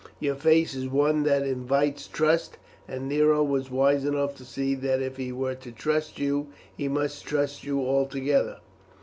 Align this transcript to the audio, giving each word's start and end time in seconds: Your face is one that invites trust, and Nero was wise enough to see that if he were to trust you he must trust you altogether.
Your 0.19 0.33
face 0.33 0.73
is 0.73 0.87
one 0.89 1.21
that 1.25 1.45
invites 1.45 2.07
trust, 2.07 2.57
and 2.87 3.07
Nero 3.07 3.43
was 3.43 3.69
wise 3.69 4.03
enough 4.03 4.33
to 4.37 4.43
see 4.43 4.73
that 4.73 4.99
if 4.99 5.17
he 5.17 5.31
were 5.31 5.53
to 5.53 5.71
trust 5.71 6.17
you 6.17 6.47
he 6.75 6.87
must 6.87 7.23
trust 7.23 7.63
you 7.63 7.81
altogether. 7.85 8.57